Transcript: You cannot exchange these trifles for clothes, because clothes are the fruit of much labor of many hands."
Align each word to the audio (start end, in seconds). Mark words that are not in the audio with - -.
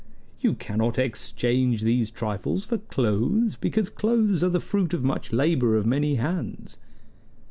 You 0.39 0.55
cannot 0.55 0.97
exchange 0.97 1.83
these 1.83 2.09
trifles 2.09 2.65
for 2.65 2.79
clothes, 2.79 3.55
because 3.55 3.91
clothes 3.91 4.43
are 4.43 4.49
the 4.49 4.59
fruit 4.59 4.95
of 4.95 5.03
much 5.03 5.31
labor 5.31 5.77
of 5.77 5.85
many 5.85 6.15
hands." 6.15 6.79